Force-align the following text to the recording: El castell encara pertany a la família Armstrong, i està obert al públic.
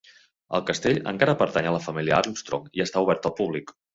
El 0.59 0.63
castell 0.69 0.97
encara 1.11 1.35
pertany 1.41 1.69
a 1.71 1.75
la 1.77 1.83
família 1.85 2.17
Armstrong, 2.21 2.65
i 2.79 2.85
està 2.87 3.07
obert 3.07 3.31
al 3.31 3.37
públic. 3.43 3.75